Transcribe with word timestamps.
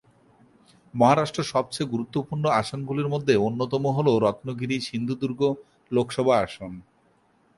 মহারাষ্ট্র 0.93 1.41
সবচেয়ে 1.43 1.91
গুরুত্বপূর্ণ 1.91 2.45
আসনগুলির 2.51 3.07
মধ্যে 3.07 3.33
অন্যতম 3.47 3.83
হল 3.87 4.07
রত্নগিরি-সিন্ধুদুর্গ 4.17 5.41
লোকসভা 5.91 6.35
আসন। 6.39 6.71